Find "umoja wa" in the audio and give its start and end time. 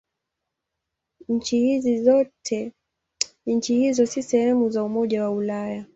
4.83-5.29